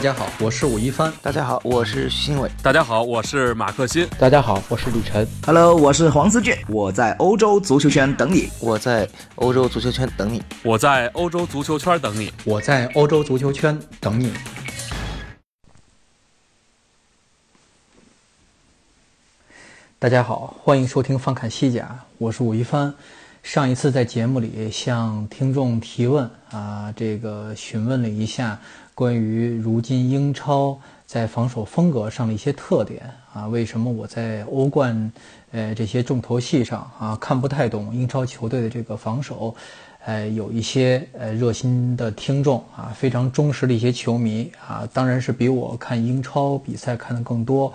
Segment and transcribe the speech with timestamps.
[0.00, 1.12] 大家好，我是武一帆。
[1.20, 2.50] 大家好，我是徐新伟。
[2.62, 4.08] 大家好，我是马克新。
[4.18, 5.28] 大家好，我是李晨。
[5.44, 6.56] Hello，我是黄思俊。
[6.68, 8.48] 我在欧洲足球圈等你。
[8.60, 10.42] 我在欧洲足球圈等你。
[10.62, 12.32] 我在欧洲足球圈等你。
[12.46, 14.32] 我在欧洲足球圈等你。
[19.98, 22.94] 大家好，欢迎收听翻看西甲，我是武一帆。
[23.42, 28.58] 上一次在节目里向听众提问啊，这个询问了一下。
[29.00, 35.10] 关于如今英超在防守风格上的一些特点啊，为什么我在欧冠
[35.52, 39.56] 呃这些重头戏上啊看不太懂英超球队的这个防守？
[40.04, 47.72] 呃，有一些呃热心的听众啊，非常忠实的一些球迷啊，当然是比我看英超比赛看的更多，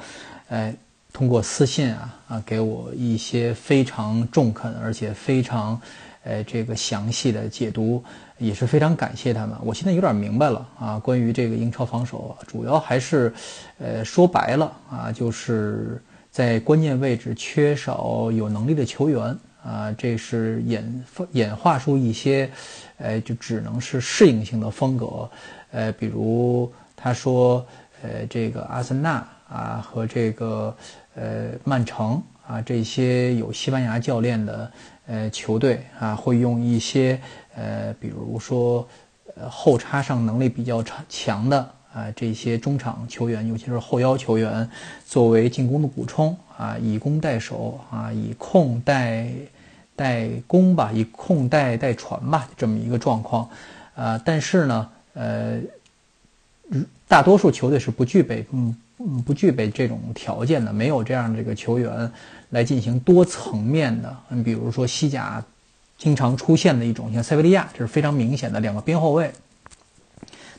[0.50, 0.72] 呃，
[1.12, 5.82] 通过私信啊啊给我一些非常中肯而且非常
[6.26, 8.04] 呃这个详细的解读。
[8.38, 9.56] 也是非常感谢他们。
[9.64, 13.34] 我现在有点明白了啊，关于这个英超防守，主要还是，
[13.78, 22.52] 呃，说白了啊，就是在关键位置缺少有能力的球员啊，这是演演化出一些，
[22.98, 25.30] 呃，就只能是适应性的风格，
[25.72, 27.66] 呃，比如他说，
[28.04, 30.76] 呃，这个阿森纳啊和这个
[31.16, 34.70] 呃曼城啊这些有西班牙教练的
[35.08, 37.20] 呃球队啊，会用一些。
[37.58, 38.86] 呃，比如说，
[39.36, 41.58] 呃，后插上能力比较强的
[41.94, 44.70] 啊，这些中场球员，尤其是后腰球员，
[45.06, 49.30] 作为进攻的补充啊，以攻代守啊，以控代
[49.96, 53.50] 代攻吧，以控代代传吧，这么一个状况。
[53.96, 55.58] 啊，但是呢，呃，
[57.08, 62.12] 大多数球队是不具备，嗯嗯，不具备这种条件的，没有这样的这个球员
[62.50, 64.16] 来进行多层面的。
[64.30, 65.44] 你比如说西甲。
[65.98, 69.32] 经常出现的一种，像塞维利亚，这是非常明显的两个边后卫。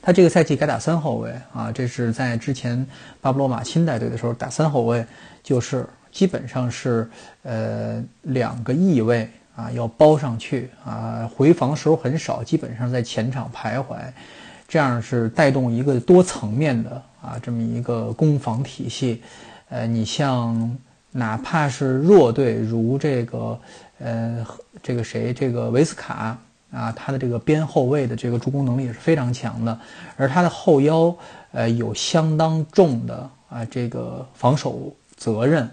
[0.01, 2.87] 他这个赛季改打三后卫啊，这是在之前
[3.21, 5.05] 巴布罗马钦带队的时候打三后卫，
[5.43, 7.07] 就是基本上是
[7.43, 13.97] 呃两个翼位啊要包上去啊，回防时候很少，基本上在前场徘徊，
[14.67, 19.23] 这样是带动一个多层面的啊这么一个攻防体系。
[19.69, 20.79] 呃，你像
[21.11, 23.59] 哪怕是弱队如这个。
[23.99, 24.47] 呃，
[24.83, 26.37] 这个谁，这个维斯卡
[26.71, 29.81] 啊，他的这个边后卫的这个助攻能力也是非常强的，
[30.19, 31.17] 而他的后腰，
[31.53, 35.67] 呃，有相当重的啊这个防守责任。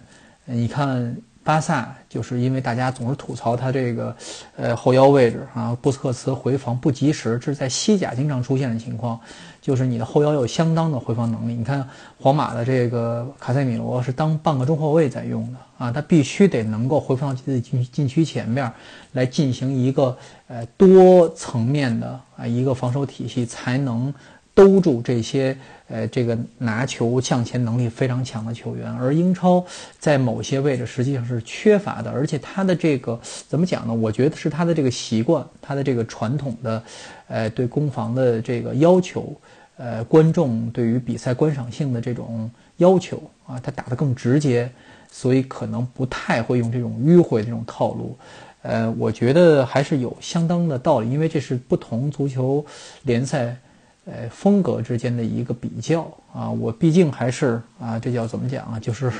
[0.45, 1.13] 你看
[1.43, 4.15] 巴萨，就是因为大家总是吐槽他这个，
[4.55, 9.19] 呃，后腰位置啊，布斯克茨回防不及时，这是在西甲经常出现的情况。
[9.63, 11.53] 就是你的后腰有相当的回防能力。
[11.53, 11.87] 你看
[12.19, 18.69] 皇马的这个卡塞米罗是当半个中后卫在用的啊，他必须得能够回防到自己禁禁区前面
[19.13, 20.17] 来进行一个
[20.49, 24.13] 呃多层面的啊一个防守体系，才能
[24.53, 28.91] 兜住这些呃这个拿球向前能力非常强的球员。
[28.93, 29.65] 而英超
[29.99, 33.93] 在某些位置实际上是缺乏的，而且他的这个怎么讲呢？
[33.93, 36.83] 我觉得是他的这个习惯，他的这个传统的
[37.27, 39.35] 呃对攻防的这个要求。
[39.75, 44.69] 呃，观众对于比赛观赏性的这种要求啊，他打得更直接，
[45.11, 48.15] 所以可能不太会用这种迂回这种套路。
[48.61, 52.63] 呃，我觉得还是有相当的道理，因为这是不同足球
[53.01, 53.57] 联赛
[54.05, 56.01] 呃风格之间的一个比较
[56.33, 56.49] 啊。
[56.49, 58.79] 我毕竟还是啊，这叫怎么讲啊？
[58.79, 59.11] 就是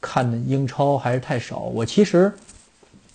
[0.00, 1.60] 看的英超还是太少。
[1.60, 2.32] 我其实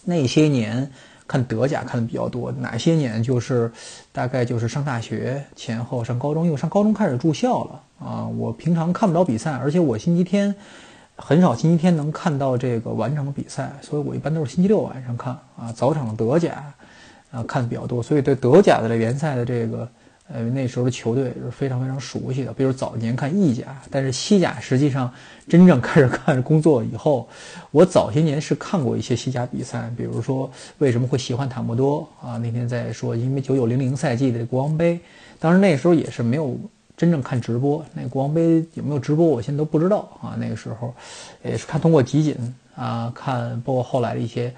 [0.03, 0.91] 那些年。
[1.27, 3.71] 看德甲看的比较多，哪些年就是
[4.11, 8.27] 大概就是上大学前后，上高中，因为上高中开始住校了啊。
[8.27, 10.53] 我平常看不着比赛，而且我星期天
[11.15, 15.71] 很少星期天能看到这个完整的比赛，所以我一般都是星期六晚上看啊。
[15.75, 16.71] 早场德甲
[17.31, 19.89] 啊看的比较多，所以对德甲的联赛的这个。
[20.27, 25.13] 呃，那时候的球队是非常非常熟悉的，比如早年看意甲，但是西甲实际上
[25.47, 27.29] 真正开始 看工作以后，
[27.69, 30.49] 我早些年是看过一些西甲比赛，比如说
[30.79, 32.37] 为什么会喜欢塔莫多啊？
[32.37, 34.99] 那天在说，因为九九零零赛季的国王杯，
[35.39, 36.57] 当时那时候也是没有
[36.97, 40.35] 真正看直播，那国王杯有没有直播，我现在都不知道啊。
[40.39, 40.91] 那个时候
[41.43, 42.35] 也是看通过集锦
[42.75, 44.51] 啊，看包括后来的一些。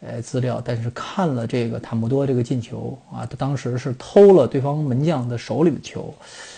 [0.00, 6.14] 呃，资料，但是看了这个塔木多这个进球啊，他当时是偷了对方门将的手里的球，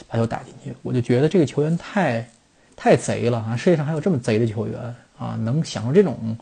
[0.07, 0.75] 把球打进去。
[0.83, 2.29] 我就觉得这个球员太，
[2.77, 3.57] 太贼了啊！
[3.57, 4.79] 世界上还有这么贼的球员
[5.19, 6.37] 啊，能想出这种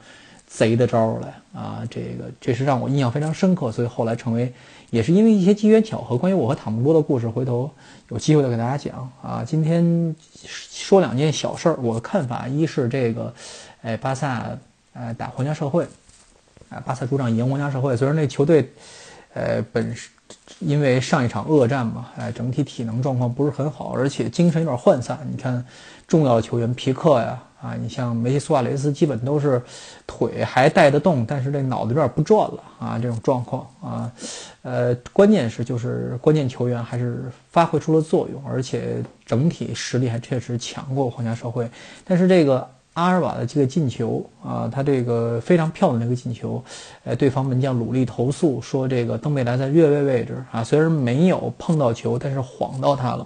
[0.48, 1.86] 贼的招来啊！
[1.88, 4.52] 这个这是让我印象非常深刻，所以后来成为，
[4.90, 6.18] 也是因为一些机缘巧合。
[6.18, 7.70] 关于我和塔木多的故事，回头
[8.08, 9.44] 有机会再给大家讲啊。
[9.46, 13.32] 今天说两件小事儿，我的看法，一是这个，
[13.82, 14.44] 哎，巴萨
[14.94, 15.86] 呃打皇家社会。
[16.68, 18.70] 啊，巴萨主场赢皇家社会，虽然那球队，
[19.34, 20.10] 呃，本身
[20.58, 25.18] 因为上一场恶战嘛，哎，整体体能状况不是很好，而且精神有点涣散。
[25.30, 25.64] 你看，
[26.06, 29.62] 重要的球员皮克呀，啊，你像梅西、苏亚雷斯，基本都是
[30.06, 34.12] 腿还带得动，但是这脑子有点不转了啊，这种状况啊，
[34.60, 41.70] 呃，关键是就是关键球员还是发挥出了作用，而且整体实力还确实强过皇家社会，
[42.04, 42.68] 但是这个。
[42.98, 46.60] 阿尔瓦的这个进球啊，他这个非常漂亮的一个进球，
[47.04, 53.24] 呃，对方门将鲁利投诉说这个登贝莱在越位位置啊，虽然没有碰到球，但是晃到他了。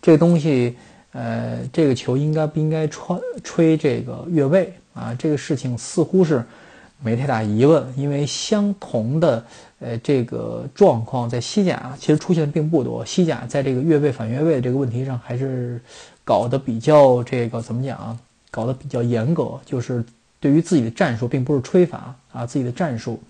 [0.00, 0.74] 这个东西，
[1.12, 5.14] 呃，这个球应该不应该吹吹这个越位啊？
[5.18, 6.42] 这个事情似乎是
[7.02, 9.44] 没太大疑问，因为相同的
[9.80, 13.04] 呃这个状况在西甲其实出现并不多。
[13.04, 15.78] 西甲在这个越位反越位这个问题上还是
[16.24, 18.16] 搞得比较这个怎么讲啊？
[18.56, 20.02] 搞得比较严格，就是
[20.40, 23.20] 对于自己的战术，并不是吹罚啊，自己的战术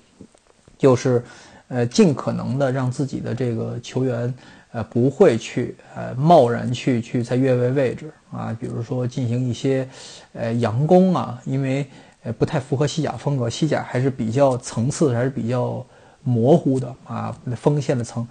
[0.78, 1.20] 就是，
[1.66, 4.32] 呃，尽可能的让自己的这个球员，
[4.70, 9.88] 呃，不会去呃贸然去去在越位位置啊，比如说进行一些
[10.32, 11.84] 呃佯攻啊，因为
[12.22, 15.84] 呃不太符合西甲风格，西甲还是比较层次还是比较
[16.22, 18.24] 模糊的啊，锋线的层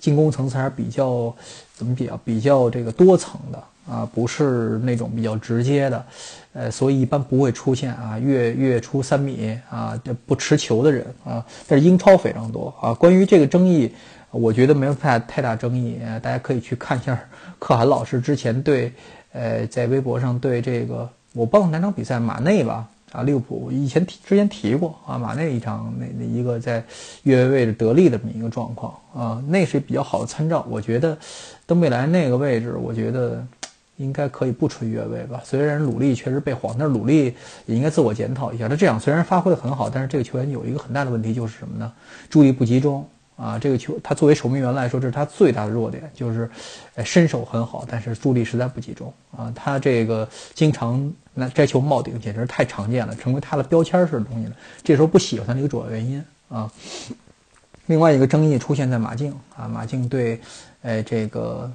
[0.00, 1.32] 进攻层次还是比较
[1.76, 3.62] 怎么比较比较这个多层的。
[3.90, 6.06] 啊，不是那种比较直接的，
[6.52, 11.44] 呃，所以一般不会出现啊越越出三米啊不持球的人啊。
[11.66, 12.94] 但是英超非常多啊。
[12.94, 13.92] 关于这个争议，
[14.30, 17.18] 我觉得没有太太大争议，大家可以去看一下
[17.58, 18.92] 可汗老师之前对，
[19.32, 26.80] 呃，在微博上对这个我忘了哪场比赛马内吧啊利物浦以前提之前提过啊马内一场那那一个在
[27.24, 30.64] 越位位置得力的这么一个状况啊，那是比较好的参照。
[30.70, 31.18] 我觉得
[31.66, 33.44] 登贝莱那个位置，我觉得。
[34.00, 35.42] 应该可以不吹越位吧？
[35.44, 37.34] 虽然鲁力确实被晃，但是鲁力
[37.66, 38.66] 也应该自我检讨一下。
[38.66, 41.92] 他这样虽然发挥的很好，但是这个球员有一个很大的问题就是什么呢？
[42.30, 43.06] 注意不集中
[43.36, 43.58] 啊！
[43.58, 46.50] 这个球他作为守门员来说，这是他最大的弱点，就是
[47.04, 49.52] 身手很好，但是注意力实在不集中啊！
[49.54, 54.56] 他这个经常那摘球冒顶，简直太常见了，成为他的标签式的东西了。
[54.82, 56.72] 这时候不喜欢他的一个主要原因啊。
[57.84, 60.40] 另外一个争议出现在马竞啊，马竞对，
[60.80, 61.70] 哎这个。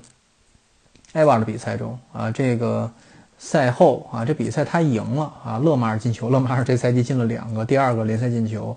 [1.15, 2.91] 埃瓦的比赛中啊，这个
[3.37, 8.75] 赛后啊，这比赛他赢了啊，勒马尔进球，勒马尔这赛季进了两个，第二个联赛进球，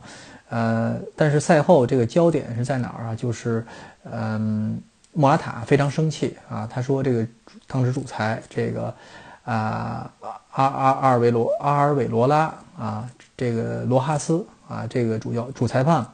[0.49, 3.14] 呃，但是赛后这个焦点是在哪儿啊？
[3.14, 3.67] 就是，
[4.05, 4.81] 嗯，
[5.12, 7.26] 莫拉塔非常生气啊，他说这个
[7.67, 8.94] 当时主裁这个
[9.43, 10.08] 啊
[10.52, 16.06] 阿阿阿尔维罗阿尔韦罗拉啊，这个罗哈斯啊，这个主要主裁判，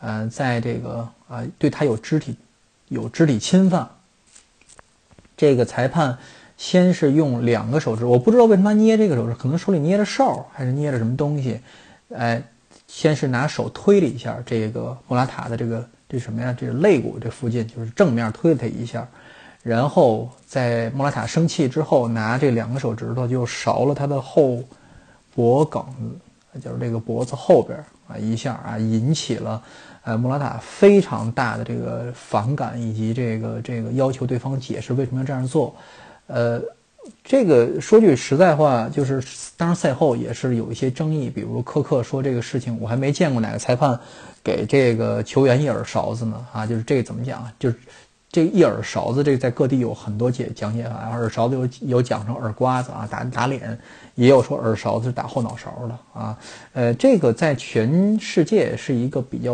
[0.00, 2.36] 嗯，在这个啊对他有肢体
[2.88, 3.88] 有肢体侵犯。
[5.42, 6.16] 这个裁判
[6.56, 11.58] 先是用两个手指，我不知道为什么捏这个手指，可能手里捏着哨还是捏着什么东西，
[12.14, 12.40] 哎，
[12.86, 16.56] 先是拿手推了一下这个莫拉塔的这个这什么呀？
[16.56, 19.04] 这个肋骨这附近，就是正面推了他一下，
[19.64, 24.62] 然后在莫拉塔生气之后，拿这两个手指头就勺了他的后
[25.34, 25.84] 脖梗
[26.52, 29.60] 子，就是这个脖子后边啊一下啊，引起了。
[30.04, 35.74] 呃，莫拉塔非常大的这个反感，以及这个这个要求对方解释为什么要这样做。
[36.26, 36.60] 呃，
[37.24, 39.22] 这个说句实在话，就是
[39.56, 43.98] 当然赛后也是有一些争议，比如科克说这个事情我还没见过哪个裁判
[44.42, 47.46] 给这个球员一耳勺子呢啊，就是这个怎么讲？
[47.58, 47.76] 就是。
[48.32, 51.10] 这一耳勺子，这个在各地有很多解讲解法。
[51.10, 51.68] 耳勺子有
[51.98, 53.78] 有讲成耳刮子啊，打打脸，
[54.14, 56.38] 也有说耳勺子是打后脑勺的啊。
[56.72, 59.52] 呃，这个在全世界是一个比较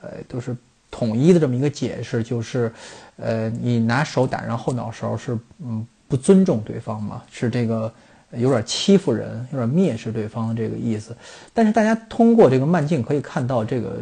[0.00, 0.56] 呃都是
[0.90, 2.72] 统一的这么一个解释，就是
[3.18, 7.92] 呃你拿手打人后脑勺是嗯不尊重对方嘛，是这个
[8.30, 11.14] 有点欺负人，有点蔑视对方的这个意思。
[11.52, 13.98] 但是大家通过这个慢镜可以看到，这个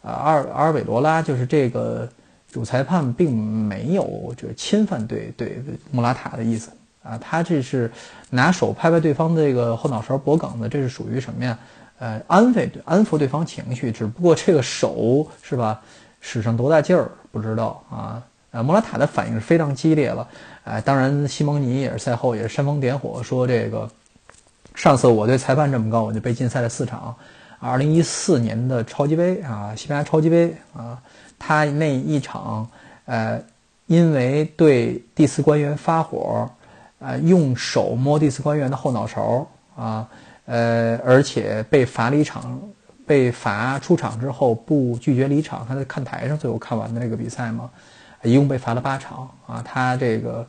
[0.00, 2.08] 啊阿尔阿尔韦罗拉就是这个。
[2.50, 6.70] 主裁判并没有这个侵犯对对莫拉塔的意思
[7.02, 7.90] 啊，他这是
[8.30, 11.58] 拿手拍拍对方这个后脑勺脖梗子，这是属于什么呀？
[11.98, 15.80] 呃，安慰安抚对方情绪，只不过这个手是吧，
[16.20, 18.22] 使上多大劲儿不知道啊。
[18.50, 20.26] 呃，莫拉塔的反应是非常激烈了，
[20.64, 23.88] 哎，当然西蒙尼也是赛后也是煽风点火，说这个
[24.74, 27.14] 上次我对裁判这么高，我就被禁赛了四场。
[27.58, 30.98] 二零一四年的超级杯啊，西班牙超级杯啊。
[31.38, 32.68] 他那一场，
[33.04, 33.40] 呃，
[33.86, 36.50] 因为对第四官员发火，
[36.98, 40.08] 呃，用手摸第四官员的后脑勺啊，
[40.46, 42.60] 呃，而且被罚离场，
[43.06, 47.70] 被罚出场之后不拒绝离场，他在看台上最后看完的那个比赛嘛，
[48.22, 49.62] 一共被罚了八场啊。
[49.64, 50.46] 他这个，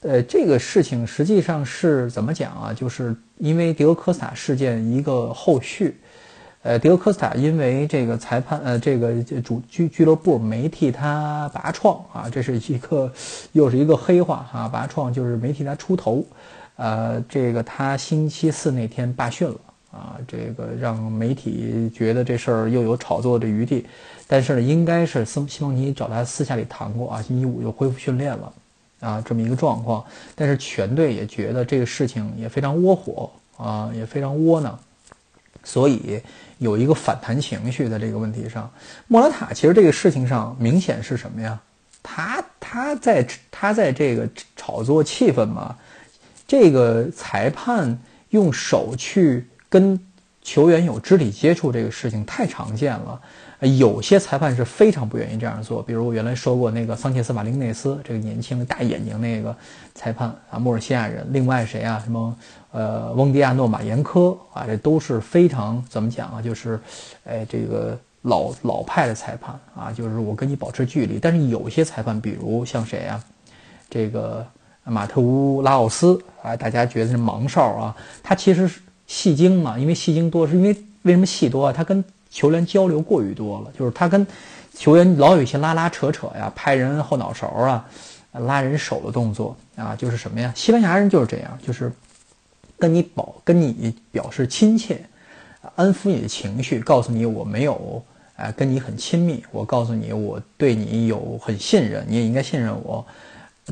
[0.00, 2.72] 呃，这个事情实际上是怎么讲啊？
[2.72, 5.96] 就是因为迪欧科斯塔事件一个后续。
[6.62, 13.12] 呃，迪欧科斯塔因为这个裁判，呃，这个主俱俱乐部没替他拔创啊，这是一个
[13.50, 16.24] 又是一个黑话啊，拔创就是没替他出头，
[16.76, 19.56] 呃，这个他星期四那天罢训了
[19.90, 23.84] 啊，这个让媒体觉得这事儿又有炒作的余地，
[24.28, 28.52] 但是呢，应该是斯西蒙尼找他私下里谈过啊，星期五又恢复训练了
[29.00, 30.04] 啊，这么一个状况，
[30.36, 34.78] 但是全队也觉得这个事情也非常窝火啊，也非常窝囊。
[35.64, 36.20] 所以
[36.62, 38.70] 有一个反弹情绪的这个问题上，
[39.08, 41.60] 莫拉塔其实这个事情上明显是什么呀？
[42.02, 45.76] 他他在他在这个炒作气氛嘛？
[46.46, 47.98] 这个裁判
[48.30, 49.98] 用手去跟
[50.42, 53.20] 球员有肢体接触这个事情太常见了。
[53.78, 59.54] 有些裁判是非常不愿意这样做，比如我原来说过那个桑切斯·马林内斯，这个年轻的大眼睛那个
[59.94, 61.24] 裁判啊，莫尔西亚人。
[61.30, 62.02] 另外谁啊？
[62.04, 62.36] 什么
[62.72, 66.42] 呃，翁迪亚诺·马延科啊，这都是非常怎么讲啊？
[66.42, 66.80] 就是，
[67.24, 71.20] 哎，这个老老派的裁判啊，就是我跟你保持距离。
[71.20, 73.22] 但是有些裁判，比如像谁啊？
[73.88, 74.44] 这个
[74.82, 80.68] 马特乌拉奥斯啊，大家觉得是盲哨啊，他其实是戏精嘛，因为戏精多，是因为
[81.02, 81.72] 为什么戏多啊？
[81.72, 84.26] 他跟球员交流过于多了，就是他跟
[84.74, 87.86] 球员老有一些拉拉扯扯呀，拍人后脑勺啊，
[88.32, 90.52] 拉人手的动作啊，就是什么呀？
[90.56, 91.92] 西班牙人就是这样，就是
[92.78, 95.04] 跟你保跟你表示亲切，
[95.74, 98.02] 安抚你的情绪，告诉你我没有
[98.36, 103.04] 哎跟你很亲密，我告诉你我对你有很信任，你也应该信任我。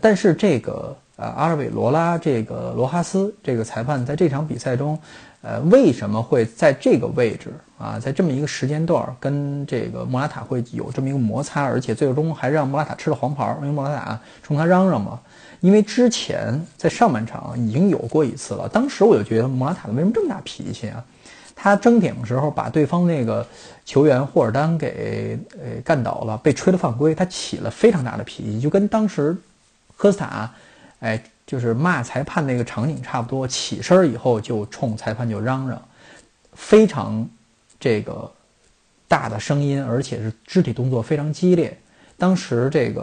[0.03, 4.99] 但是这个呃阿尔韦罗拉这个罗哈斯这个裁判在这场比赛中。
[5.43, 7.49] 呃，为什么会在这个位置
[7.79, 13.57] 啊，在这么一个时间段跟这个莫拉塔会有这么一个摩擦，而且最终还让莫拉塔吃了黄牌？
[13.63, 15.19] 因为莫拉塔冲他嚷嚷嘛。
[15.61, 21.03] 因为之前在上半场已经有过一次了，当时我就觉得莫拉塔为什么这么大脾气啊？
[21.57, 23.47] 他争顶的时候把对方那个
[23.87, 29.35] 球员霍尔丹给呃干倒了，被吹了犯规，他起了非常大的脾气，就跟当时
[29.97, 30.51] 科斯塔，
[31.01, 31.23] 哎。
[31.47, 35.83] 就是骂裁判那个场景差不多，起身以后就冲裁判就嚷嚷，
[36.53, 37.29] 非常
[37.81, 38.31] 这个
[39.09, 41.77] 大的声音，而且是肢体动作非常激烈。
[42.17, 43.03] 当时这个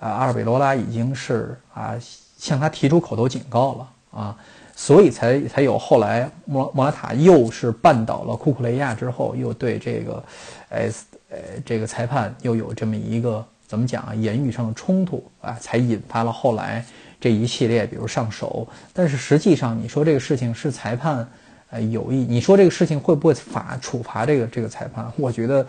[0.00, 1.94] 啊阿尔贝罗拉已经是啊
[2.36, 4.36] 向他提出口头警告了啊，
[4.74, 10.24] 所以才才有后来莫莫拉塔又是绊倒了库库雷亚之后，又对这个
[10.68, 10.90] 呃
[11.30, 16.84] 呃这个裁判又有这么一个怎么讲啊言语上的冲突啊，才引发了后来。
[17.24, 21.26] 这一系列，比如上手，但是实际上，你说这个事情是裁判，
[21.70, 22.16] 呃，有意？
[22.28, 25.10] 你说这个事情会不会罚处罚这个这个裁判？
[25.16, 25.66] 我觉得，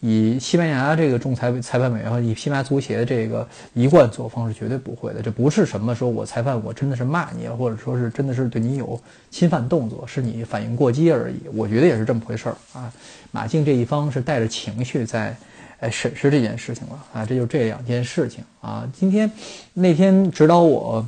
[0.00, 5.22] 以西班牙这个仲裁裁判委员会，以西班牙足协这个一贯作风是绝对不会的。
[5.22, 11.48] 这不是什么说我裁判我真的是骂你，或者说是真的是对你有侵犯动作，是你反应过激而已。
[11.54, 12.92] 我觉得也是这么回事儿啊。
[13.30, 15.34] 马竞这一方是带着情绪在。
[15.82, 18.88] 来，审视这件事情了啊，这就这两件事情啊。
[18.96, 19.28] 今天
[19.74, 21.04] 那天指导我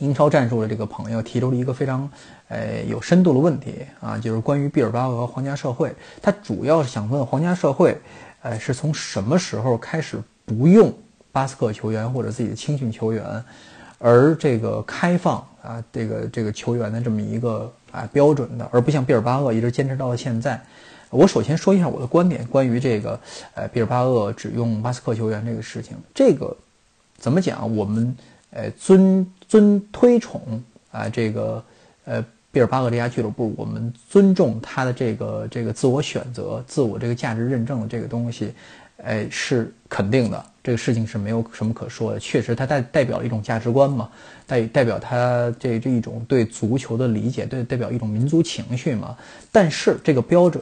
[0.00, 2.08] 英超战术的这个朋友提出了一个非常
[2.48, 7.98] 呃有深度的问题啊，就是关于毕尔巴鄂和皇家社会，他主要是想问皇家社会，
[8.42, 10.92] 呃，是从什么时候开始不用
[11.32, 13.24] 巴斯克球员或者自己的青训球员，
[13.96, 20.62] 而这个开放啊这个这个球员的这么一个啊标准的，而不像毕尔巴鄂一直坚持到了现在。
[21.14, 23.18] 我首先说一下我的观点，关于这个，
[23.54, 26.54] 呃，毕尔巴鄂只用巴斯克球员这个事情，这个
[27.18, 27.74] 怎么讲？
[27.76, 28.16] 我们
[28.50, 31.64] 呃尊尊推崇啊，这个
[32.04, 38.52] 呃毕尔巴鄂这家俱乐部，我们尊重他的这个这个自我选择、自我这个价值认证的这个东西，
[39.04, 40.44] 哎，是肯定的。
[40.64, 44.10] 这个事情是没有什么可说的，确实他代代表了一种价值观嘛，
[44.46, 49.16] 代代表他这这一种对足球的理解，对代表一种民族情绪嘛。
[49.52, 50.60] 但是这个标准。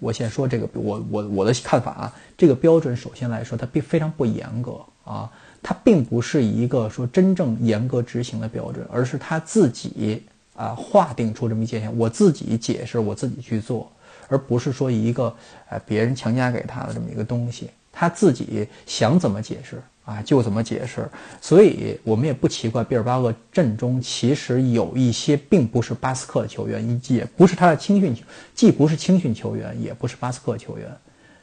[0.00, 5.30] 我先说这个，我我我的看法啊，这个标准首先来说，它并非常不严格啊，
[5.62, 10.22] 它并不是一个说真正严格执行的标准，而是他自己
[10.56, 13.90] 啊划定出这么一界限，我自己解释，我自己去做，
[14.28, 15.34] 而不是说一个
[15.68, 19.80] 呃别人强加给他的这么一个东西，他自己想怎么解释。
[20.10, 21.08] 啊，就怎么解释？
[21.40, 28.12] 所以我们也不奇怪，毕尔巴鄂阵中其实有一些并不是巴斯克球员，也不是他的青训，
[28.52, 30.90] 既不是青训球员，也不是巴斯克球员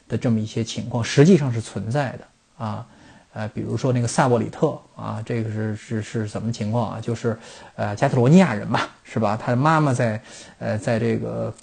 [0.06, 2.86] 的这么一些情况，实际上是存在的啊。
[3.32, 7.00] 呃，比如说那个萨沃里特啊，这个是是是什么情况啊？
[7.00, 7.38] 就是
[7.74, 9.34] 呃加特罗尼亚人嘛，是吧？
[9.34, 10.20] 他的妈妈在
[10.58, 11.54] 呃在这个。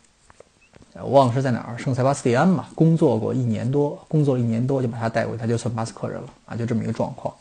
[1.04, 7.34] 我忘了是在哪儿，圣塞巴斯蒂安嘛，工作过一年多，工作了一年多就把他带回去，他就算巴斯克人了啊，就这么一个状况。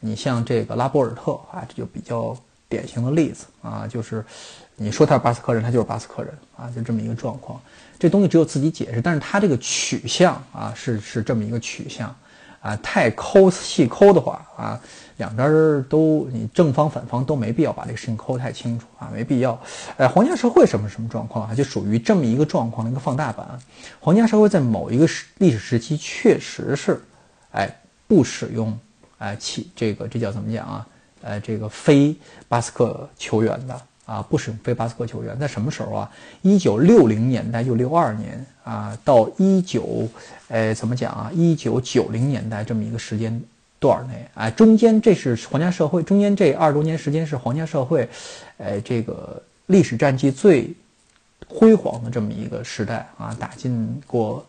[0.00, 2.36] 你像这个拉波尔特啊，这就比较
[2.68, 4.24] 典型的例子啊，就是
[4.76, 7.60] 你说他是巴斯克人，他就是巴斯克人啊，就这么一个状况。
[7.98, 12.14] 这东西只有自己解释，但是他这个取向啊，是是这么一个取向
[12.64, 14.80] 啊，太抠细抠的话啊。
[15.18, 19.56] 两边都，你正方反方都没必要把这个事情抠太清楚啊，没必要。
[19.96, 21.54] 呃，皇家社会什么什么状况啊？
[21.54, 23.46] 就属于这么一个状况的一个放大版。
[24.00, 27.00] 皇家社会在某一个时历史时期确实是，
[27.52, 27.72] 哎，
[28.08, 28.76] 不使用，
[29.18, 30.86] 哎，起这个这叫怎么讲啊？
[31.22, 32.16] 呃，这个非
[32.48, 36.10] 巴斯克球员的啊，不使用非巴斯克球员，在什么时候啊？
[36.42, 40.08] 一九六零年代就六二年啊，到一九，
[40.48, 41.30] 呃，怎么讲啊？
[41.34, 43.42] 一九九零年代这么一个时间。
[43.80, 48.08] 段内，哎，中间这是皇家社会，中间这二十多年时间是皇家社会，
[48.56, 50.72] 哎，这个历史战绩最
[51.46, 54.46] 辉煌的这么一个时代啊，打进过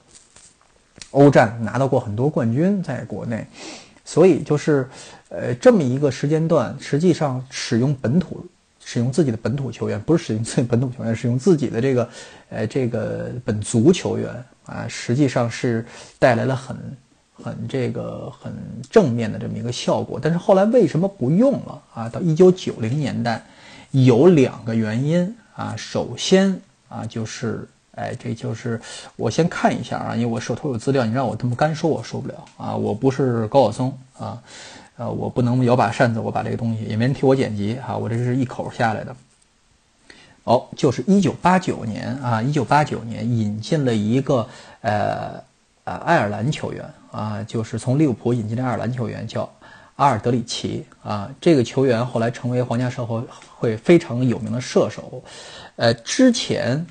[1.11, 3.45] 欧战，拿到过很多冠军，在国内，
[4.05, 4.87] 所以就是
[5.27, 8.45] 呃这么一个时间段，实际上使用本土，
[8.85, 12.09] 使用自己的本土球员，不是使用自己本土球员，使用自己的这个
[12.49, 14.31] 呃这个本族球员
[14.65, 15.85] 啊，实际上是
[16.17, 16.77] 带来了很。
[17.37, 18.53] 很这个很
[18.89, 22.07] 正面的这么一个效果，但是后来为什么不用了啊？
[22.07, 23.43] 到一九九零年代，
[23.91, 25.75] 有两个原因啊。
[25.77, 28.79] 首先啊，就是哎，这就是
[29.17, 32.73] 我先看一下啊，因为我手头有资料，你让我这么干说，我说不了啊。
[32.73, 34.41] 我不是高晓松啊，
[34.97, 39.15] 呃，我不能摇把扇子，我把这个东西也没人替我剪辑啊，我这是一口下来的。
[40.43, 44.47] 哦，就是一九八九年啊，一九八九年引进了一个
[44.81, 45.43] 呃。
[45.87, 49.47] 呃，爱尔兰球员啊，就是从利物浦引进的爱尔兰球员，叫
[49.97, 51.29] 阿尔德里奇啊。
[51.39, 53.21] 这个球员后来成为皇家社会
[53.55, 55.21] 会非常有名的射手。
[55.75, 56.83] 呃，之前，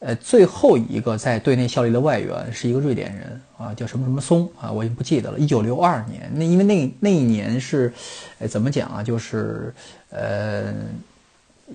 [0.00, 5.38] 呃，最后一个在队内效力的外援是一个瑞典人啊，叫什么什么松啊，我已经不记得了。
[5.38, 7.92] 一九六二年，那因为那那一年是，
[8.38, 9.02] 呃，怎么讲啊？
[9.02, 9.74] 就是，
[10.10, 10.72] 呃。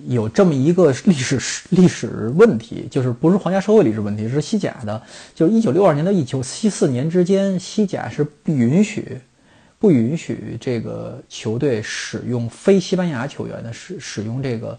[0.08, 1.40] 有这么一个历史
[1.70, 5.00] 历史问题，就是不是皇家社会历史问题，是西甲的。
[5.36, 9.20] 就是一九六二年到一九七四年之间，西甲是不允许
[9.78, 14.76] 不允许这个球队使用非西班牙球员的，使使用这个，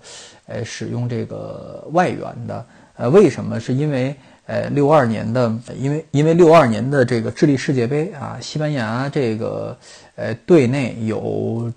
[0.47, 2.65] 呃，使用这个外援的。
[2.95, 3.59] 呃，为什么？
[3.59, 9.77] 是因为呃六二年的，因为因为六二年的这个智利世界杯啊，西班牙这个
[10.15, 11.71] 呃队内有。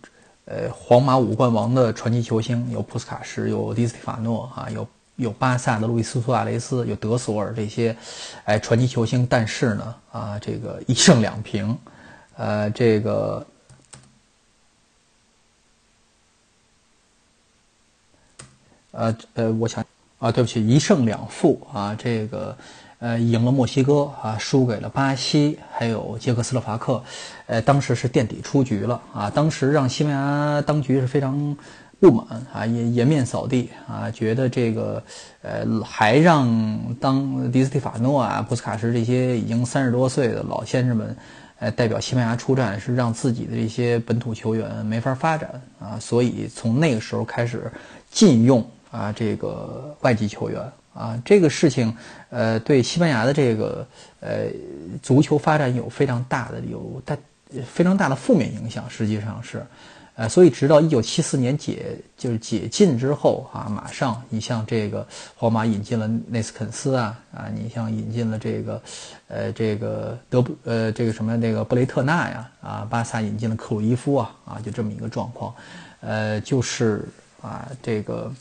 [0.50, 7.94] 呃，皇马五冠王的传奇球星有普斯卡什，有迪斯蒂法诺啊，有有巴萨的路易斯苏亚雷斯，有德索尔这些，
[8.46, 9.26] 哎，传奇球星。
[9.28, 11.76] 但是呢，啊，这个一胜两平，
[12.38, 13.46] 呃，这个，
[18.92, 19.84] 呃呃，我想
[20.18, 22.56] 啊，对不起，一胜两负啊，这个。
[23.00, 27.00] 呃，赢了墨西哥啊，输给了巴西，还有捷克斯洛伐克，
[27.46, 29.30] 呃，当时是垫底出局了啊。
[29.30, 31.56] 当时让西班牙当局是非常
[32.00, 35.00] 不满啊，颜颜面扫地啊，觉得这个
[35.42, 36.48] 呃，还让
[37.00, 41.16] 当迪斯蒂法诺啊、布斯卡什这些已经三十多岁的老先生们，
[41.60, 45.96] 呃，代表西班牙出战，是让自己的这些本土球员没法发展啊。
[46.00, 47.70] 所以从那个时候开始
[48.10, 50.60] 禁用啊这个外籍球员。
[50.94, 51.96] 啊，这个事情，
[52.28, 53.86] 呃，对西班牙的这个
[54.18, 54.46] 呃
[55.00, 57.16] 足球发展有非常大的有大
[57.64, 59.64] 非常大的负面影响，实际上是，
[60.16, 68.82] 呃，所以直到一九七四年解就是解禁之后啊，马上你像这个皇马引进了内斯肯斯啊啊，你像引进了这个
[69.28, 75.54] 呃这个德布呃这个什么那个布雷特纳呀啊，巴萨引进了克鲁伊夫啊啊，就这么一个状况，
[76.00, 77.04] 呃，就是
[77.40, 78.32] 啊这个。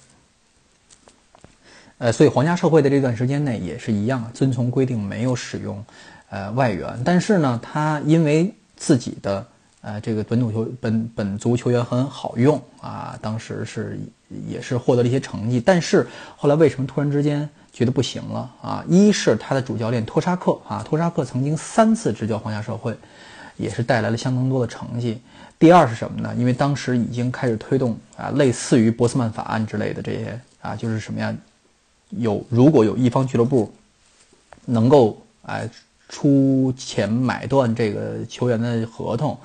[2.00, 5.84] 呃，所以皇家社会的这段时间内也是一样，遵从规定没有使用，
[6.30, 6.88] 呃，外援。
[7.04, 9.46] 但是呢，他因为自己的
[9.82, 14.00] 呃这个本土球本本族球员很好用啊，当时是
[14.48, 15.60] 也是获得了一些成绩。
[15.60, 16.06] 但是
[16.36, 18.86] 后来为什么突然之间觉得不行了啊？
[18.88, 22.96] 一是他的主教练托沙克啊，托沙克曾经三次执教皇家社会，
[23.56, 25.20] 也是带来了相当多的成绩。
[25.58, 26.32] 第二是什么呢？
[26.38, 31.36] 因为当时已经开始推动啊，类似于波斯曼法案之类的这些啊，就是什么呀？
[32.10, 33.72] 有如果有一方俱乐部
[34.66, 35.70] 能够哎
[36.10, 39.38] 出钱买断这个球员的合同，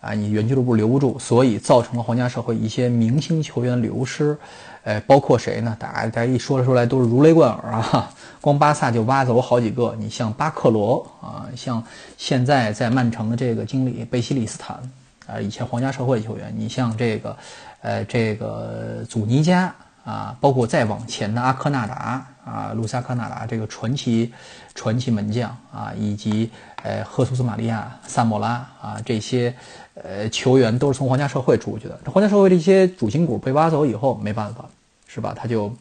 [0.00, 4.36] 啊，你原俱乐部留不住，所以造成了皇家社会一些明星球员流失，
[4.84, 5.74] 哎，包括谁呢？
[5.78, 8.12] 大家大家一说出来都是如雷贯耳啊！
[8.40, 11.82] 光巴萨就挖走好几个，你像巴克罗啊，像
[12.18, 14.78] 现在在曼城的这个经理贝西里斯坦
[15.26, 17.36] 啊，以前皇家社会球员，你像这个
[17.80, 19.74] 呃这个祖尼加。
[20.10, 24.32] 啊，包括再往前的阿科纳达啊，卢萨克纳达这个传奇
[24.74, 26.50] 传奇门将啊，以及
[26.82, 29.54] 呃赫苏斯玛利亚萨莫拉啊这些
[29.94, 31.96] 呃球员都是从皇家社会出去的。
[32.06, 34.64] 皇家社会这些主心骨被挖走以后，没办法，
[35.06, 35.32] 是吧？
[35.36, 35.72] 他就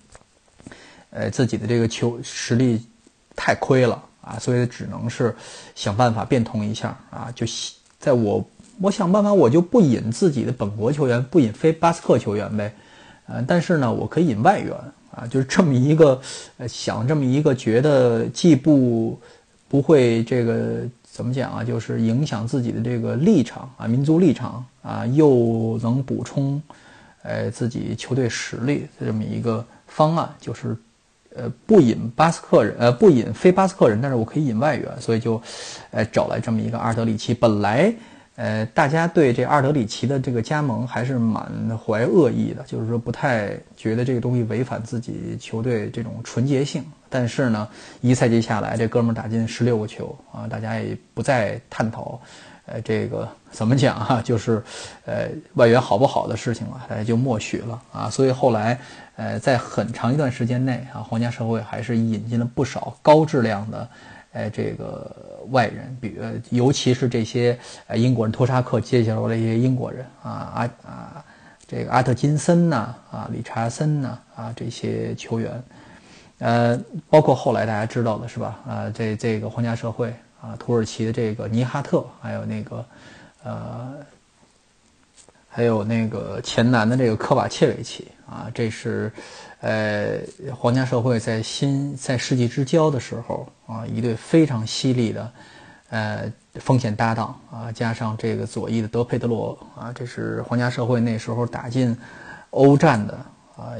[1.09, 2.85] 呃自己的这个球实力
[3.35, 5.35] 太亏了啊，所以只能是
[5.73, 7.47] 想办法变通一下啊，就
[7.99, 8.45] 在我
[8.79, 12.71] 我想办法，我就不引自己的本国球员，不引非巴斯克球员呗。
[13.31, 14.73] 呃，但是呢，我可以引外援
[15.11, 16.19] 啊，就是这么一个，
[16.57, 19.19] 呃，想这么一个，觉得既不
[19.67, 26.59] 不会这个怎么讲啊，就是影响自己的这个立场啊，民族立场啊，又能补充，
[27.21, 30.75] 呃，自己球队实力这么一个方案，就是，
[31.35, 35.39] 呃，不引巴斯克人，呃，不引非巴斯克人，但是我可以引外援，所以就，
[35.91, 37.93] 呃，找来这么一个阿尔德里奇，本来。
[38.39, 46.81] 呃，大家对这阿尔德里奇的这个加盟还是满怀恶意的，就是说不太觉得这个东西违反自己球队这种纯洁性。
[47.09, 47.67] 但是呢，
[47.99, 52.17] 一赛季下来，这哥们儿打进十六个球啊，大家也不再探讨，
[52.65, 54.63] 呃，这个怎么讲啊，就是
[55.05, 58.09] 呃外援好不好的事情了，大家就默许了啊。
[58.09, 58.79] 所以后来，
[59.17, 63.89] 呃，在很长一段时间内啊，皇家社会还是引进了不少高质量的。
[64.31, 65.15] 哎，这个
[65.49, 71.25] 外人，比呃，尤其是这些呃英国人，托沙克接下来的一些英国人啊，阿啊，
[71.67, 75.63] 这个阿特金森呐，啊，理查森呐，啊，这些球员，
[76.37, 78.59] 呃，包括后来大家知道的是吧？
[78.67, 82.85] 啊，这这个皇家社会啊，土耳其的这个尼哈特，还有那个
[83.43, 83.95] 呃，
[85.49, 89.11] 还有那个前南的这个科瓦切维奇啊，这是。
[89.61, 90.21] 呃，
[90.55, 95.31] 皇家社会在新在世纪之交的时候啊，一对非常犀利的
[95.89, 101.93] 呃锋线搭档啊，加上这个左翼的德佩德罗啊，这是皇家社会那时候打进
[102.51, 103.13] 欧战的
[103.57, 103.75] 啊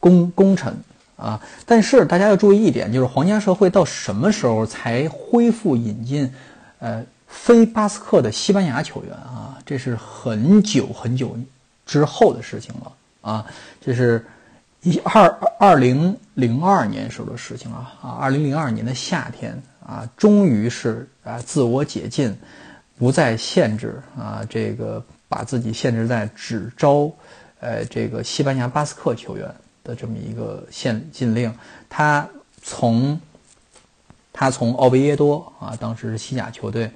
[0.00, 0.74] 功功臣
[1.16, 1.38] 啊。
[1.66, 6.32] 但是大家要注意一点，就是皇家社会到什么时候才恢复引进
[6.78, 9.58] 呃非巴斯克的西班牙球员啊？
[9.66, 11.36] 这是很久很久
[11.84, 12.90] 之后的事情了
[13.28, 13.46] 啊，
[13.80, 14.24] 这是。
[14.82, 15.26] 一二
[15.58, 22.32] 二零零二年时候的事情啊啊，二零零二年的夏天啊，终于是啊自我解禁，
[22.96, 27.10] 不再限制啊这个把自己限制在只招
[27.58, 31.52] 呃这个西班牙巴斯克球员的这么一个限禁令。
[31.88, 32.26] 他
[32.62, 33.20] 从
[34.32, 36.88] 他从奥维耶多啊，当时是西甲球队，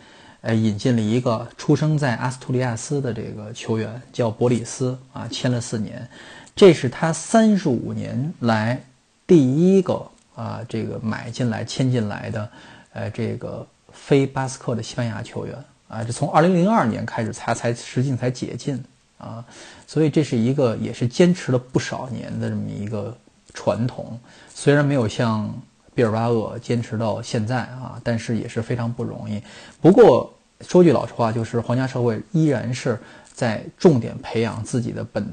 [0.42, 6.07] 呃引进了一个出生在阿斯图里亚斯的这个球员，叫博里斯啊，签了四年。
[6.55, 8.85] 这是他三十五年来
[9.26, 12.50] 第一个啊，这个买进来、签进来的，
[12.92, 15.57] 呃，这个非巴斯克的西班牙球员
[15.88, 18.83] 啊，这从二零零二年开始，他才实际才解禁
[19.16, 19.42] 啊，
[19.87, 23.16] 所以这是一个也是坚持了不少年的这么一个
[23.55, 24.18] 传统。
[24.55, 25.55] 虽然没有像
[25.94, 29.42] 毕尔巴鄂坚持到现在啊，但是也是非常不容易。
[29.81, 32.98] 不过说句老实话，就是皇家社会依然是
[33.33, 35.26] 在重点培养自己的本。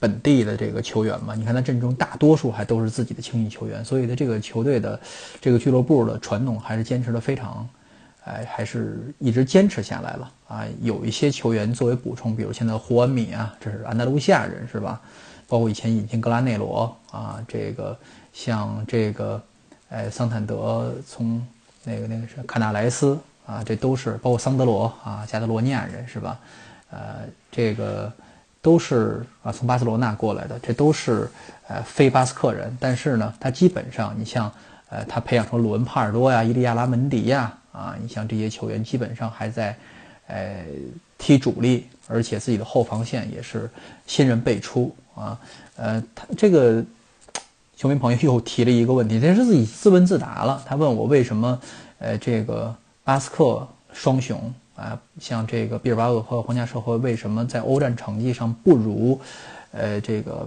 [0.00, 5.00] 本地的这个球员嘛，你看他阵中大多数还都是自己的青训球员，所以他这个球队的
[5.40, 7.66] 这个俱乐部的传统还是坚持的非常，
[8.24, 10.66] 哎，还是一直坚持下来了啊。
[10.82, 15.00] 有一些球员作为补充，比如现在胡安米啊，这是安达卢西亚人是吧？
[15.48, 17.96] 包括以前引进格拉内罗啊，这个
[18.34, 19.42] 像这个，
[19.94, 21.40] 哎，桑坦德从
[21.84, 26.38] 那个那个是卡纳莱斯啊，这都是包括桑德罗啊，加德罗尼亚人是吧？
[26.90, 26.98] 呃，
[27.50, 28.12] 这个。
[28.64, 31.30] 都是啊，从巴塞罗那过来的，这都是
[31.68, 32.74] 呃非巴斯克人。
[32.80, 34.50] 但是呢，他基本上，你像
[34.88, 39.76] 呃，他培养出鲁文帕尔多呀、伊利亚拉门迪呀啊，你像这些球员，基本上还在
[40.28, 40.64] 呃
[41.18, 43.68] 踢主力，而且自己的后防线也是
[44.06, 45.38] 新人辈出啊。
[45.76, 46.82] 呃，他这个
[47.76, 50.62] 球迷朋友又提了一个问题， 这是自己自问自答了。
[50.66, 51.60] 他问我为什么
[51.98, 54.52] 呃这个巴斯克双雄。
[54.76, 59.16] 啊，像这个毕尔巴鄂和皇家社会为什么在欧战成绩上不如，
[59.70, 60.44] 呃，这个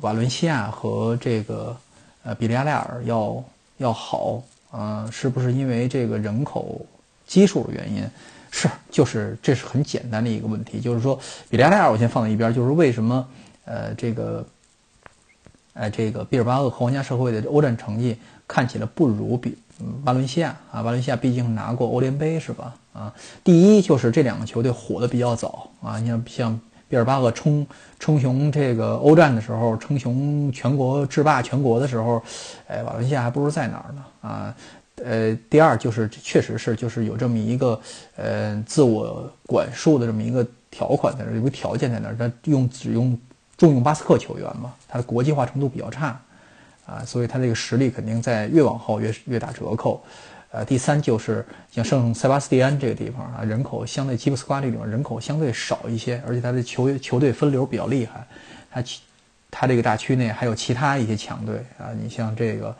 [0.00, 1.76] 瓦伦西亚和这个
[2.22, 3.44] 呃比利亚雷尔要
[3.76, 4.42] 要好？
[4.72, 6.80] 嗯，是不是因为这个人口
[7.26, 8.02] 基数的原因？
[8.50, 11.20] 是，就是这是很简单的一个问题，就是说
[11.50, 13.28] 比利亚雷尔我先放在一边，就是为什么
[13.66, 14.42] 呃这个，
[15.74, 19.56] 呃这个毕尔巴鄂和皇家社会的欧战成绩看起来不如比
[20.04, 20.82] 巴伦西亚啊？
[20.82, 22.74] 巴伦西亚毕竟拿过欧联杯是吧？
[22.92, 27.66] 啊，第一就是这两个球队火的比较早啊，你像像毕尔巴鄂称
[27.98, 32.20] 称雄这个欧战的时候，称雄全国制霸全国的时候，
[32.66, 34.54] 哎，瓦伦西亚还不如在哪儿呢啊？
[35.02, 37.80] 呃，第二就是确实是就是有这么一个
[38.16, 43.16] 呃自我管束的这么一个条款在那儿，有个条件在那儿，他用只用
[43.60, 46.18] 重用巴斯克球员嘛，他的国际化程度比较差
[46.86, 50.02] 啊，所以他这个实力肯定在越往后越越打折扣。
[50.50, 58.26] 呃，第三就是像圣塞巴斯蒂安这个地方啊，人口相对基普斯瓜这种人口相对少一些，而且它的球球队分流比较厉害，
[58.70, 58.82] 它
[59.50, 62.74] 它这个大区内还有其他一些强队啊，你像这个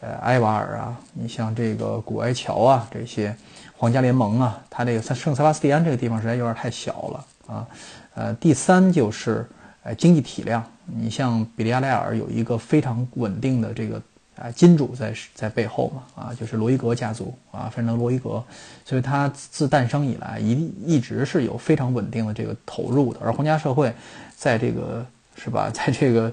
[0.00, 3.36] 呃埃瓦尔啊，你像这个古埃乔啊这些
[3.76, 7.68] 皇家联盟啊，它这个圣塞巴斯蒂安这个地方实在有点太小了啊。
[8.14, 9.48] 呃，第三就是
[9.82, 14.00] 呃经济体量，你像比利亚雷尔有一个非常稳定的这个。
[14.34, 18.42] 啊，金主在在背后嘛，啊，就是罗伊格家族啊，范德罗伊格，
[18.82, 23.20] 所以他自诞生以来一一直是有非常稳定的这个投入的。
[23.22, 23.92] 而皇家社会，
[24.34, 25.04] 在这个
[25.36, 26.32] 是吧， 在这个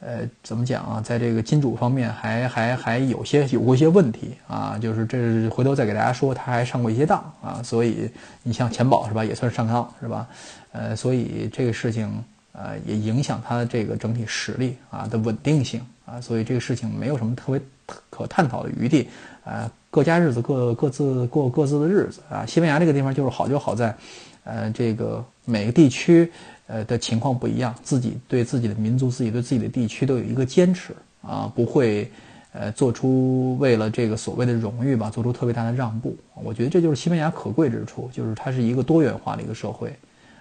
[0.00, 8.10] 呃怎么讲啊，在这个金主方面还还还有些有过一些问题啊，就是这回头再给大家说，他还上过一些当啊，所以
[8.42, 10.26] 你像钱宝是吧，也算上当是吧？
[10.72, 12.10] 呃，所以这个事情
[12.56, 15.80] 呃也影响他的这个整体实力啊的稳定性。
[16.06, 17.60] 啊，所以这个事情没有什么特别
[18.10, 19.08] 可探讨的余地，
[19.44, 22.46] 啊，各家日子各各自过各自的日子啊。
[22.46, 23.92] 西班牙这个地方就是好就好在，
[24.44, 26.30] 呃，这个每个地区
[26.68, 32.08] 呃的情况不一样，自己对自己的民族、自己对自己的地区都有一个坚持啊，不会
[32.52, 36.16] 呃做出为了这个所谓的荣誉吧，做出特别大的让步。
[36.34, 39.92] 我觉得这就是西班牙可贵之处，就是它是一个多元化的一个社会，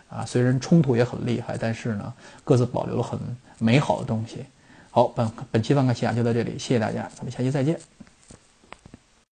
[0.09, 2.13] 啊，虽然冲突也很厉害，但是呢，
[2.43, 3.19] 各自保留了很
[3.59, 4.45] 美好的东西。
[4.91, 7.94] 好，本本期《万科西亚》就到这里，谢谢大家，咱们下期再见。